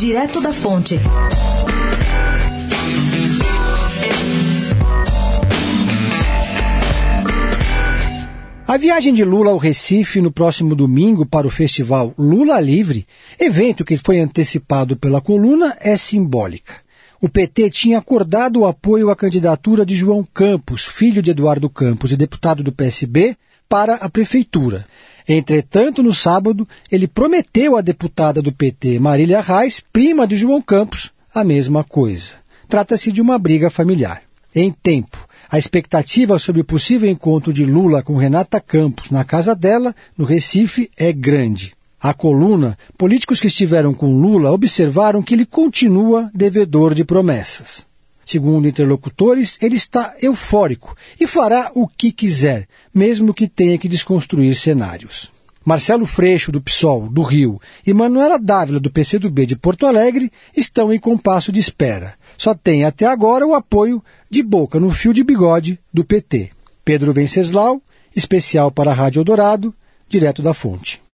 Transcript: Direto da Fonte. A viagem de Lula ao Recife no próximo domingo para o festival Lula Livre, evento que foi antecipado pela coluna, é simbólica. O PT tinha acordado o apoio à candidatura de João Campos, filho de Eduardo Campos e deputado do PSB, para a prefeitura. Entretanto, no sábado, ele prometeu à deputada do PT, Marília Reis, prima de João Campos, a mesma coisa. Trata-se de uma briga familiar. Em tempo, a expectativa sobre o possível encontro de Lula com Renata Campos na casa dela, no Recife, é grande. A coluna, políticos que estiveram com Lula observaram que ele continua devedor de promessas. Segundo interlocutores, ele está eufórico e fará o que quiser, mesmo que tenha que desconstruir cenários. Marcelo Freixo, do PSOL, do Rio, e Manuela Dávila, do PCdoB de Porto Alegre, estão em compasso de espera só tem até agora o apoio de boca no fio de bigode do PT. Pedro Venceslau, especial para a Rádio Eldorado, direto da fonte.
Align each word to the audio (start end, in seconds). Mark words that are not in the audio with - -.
Direto 0.00 0.40
da 0.40 0.50
Fonte. 0.50 0.98
A 8.66 8.76
viagem 8.78 9.12
de 9.12 9.22
Lula 9.22 9.50
ao 9.50 9.58
Recife 9.58 10.22
no 10.22 10.32
próximo 10.32 10.74
domingo 10.74 11.26
para 11.26 11.46
o 11.46 11.50
festival 11.50 12.14
Lula 12.16 12.58
Livre, 12.62 13.04
evento 13.38 13.84
que 13.84 13.98
foi 13.98 14.20
antecipado 14.20 14.96
pela 14.96 15.20
coluna, 15.20 15.76
é 15.78 15.98
simbólica. 15.98 16.76
O 17.20 17.28
PT 17.28 17.68
tinha 17.68 17.98
acordado 17.98 18.60
o 18.60 18.66
apoio 18.66 19.10
à 19.10 19.14
candidatura 19.14 19.84
de 19.84 19.94
João 19.94 20.26
Campos, 20.32 20.82
filho 20.82 21.20
de 21.20 21.32
Eduardo 21.32 21.68
Campos 21.68 22.10
e 22.10 22.16
deputado 22.16 22.62
do 22.62 22.72
PSB, 22.72 23.36
para 23.70 23.94
a 23.94 24.10
prefeitura. 24.10 24.84
Entretanto, 25.28 26.02
no 26.02 26.12
sábado, 26.12 26.66
ele 26.90 27.06
prometeu 27.06 27.76
à 27.76 27.80
deputada 27.80 28.42
do 28.42 28.50
PT, 28.50 28.98
Marília 28.98 29.40
Reis, 29.40 29.80
prima 29.92 30.26
de 30.26 30.34
João 30.34 30.60
Campos, 30.60 31.12
a 31.32 31.44
mesma 31.44 31.84
coisa. 31.84 32.32
Trata-se 32.68 33.12
de 33.12 33.22
uma 33.22 33.38
briga 33.38 33.70
familiar. 33.70 34.22
Em 34.52 34.72
tempo, 34.72 35.24
a 35.48 35.56
expectativa 35.56 36.36
sobre 36.40 36.62
o 36.62 36.64
possível 36.64 37.08
encontro 37.08 37.52
de 37.52 37.64
Lula 37.64 38.02
com 38.02 38.16
Renata 38.16 38.60
Campos 38.60 39.12
na 39.12 39.24
casa 39.24 39.54
dela, 39.54 39.94
no 40.18 40.24
Recife, 40.24 40.90
é 40.96 41.12
grande. 41.12 41.72
A 42.02 42.12
coluna, 42.12 42.76
políticos 42.98 43.38
que 43.38 43.46
estiveram 43.46 43.94
com 43.94 44.20
Lula 44.20 44.50
observaram 44.50 45.22
que 45.22 45.34
ele 45.34 45.46
continua 45.46 46.28
devedor 46.34 46.92
de 46.92 47.04
promessas. 47.04 47.86
Segundo 48.24 48.68
interlocutores, 48.68 49.58
ele 49.60 49.76
está 49.76 50.14
eufórico 50.22 50.96
e 51.20 51.26
fará 51.26 51.70
o 51.74 51.88
que 51.88 52.12
quiser, 52.12 52.68
mesmo 52.94 53.34
que 53.34 53.48
tenha 53.48 53.78
que 53.78 53.88
desconstruir 53.88 54.54
cenários. 54.54 55.30
Marcelo 55.64 56.06
Freixo, 56.06 56.50
do 56.50 56.60
PSOL, 56.60 57.08
do 57.08 57.22
Rio, 57.22 57.60
e 57.86 57.92
Manuela 57.92 58.38
Dávila, 58.38 58.80
do 58.80 58.90
PCdoB 58.90 59.46
de 59.46 59.56
Porto 59.56 59.86
Alegre, 59.86 60.30
estão 60.56 60.92
em 60.92 60.98
compasso 60.98 61.52
de 61.52 61.60
espera 61.60 62.14
só 62.40 62.54
tem 62.54 62.86
até 62.86 63.04
agora 63.04 63.46
o 63.46 63.54
apoio 63.54 64.02
de 64.30 64.42
boca 64.42 64.80
no 64.80 64.90
fio 64.90 65.12
de 65.12 65.22
bigode 65.22 65.78
do 65.92 66.02
PT. 66.02 66.50
Pedro 66.82 67.12
Venceslau, 67.12 67.82
especial 68.16 68.70
para 68.70 68.92
a 68.92 68.94
Rádio 68.94 69.20
Eldorado, 69.20 69.74
direto 70.08 70.40
da 70.40 70.54
fonte. 70.54 71.02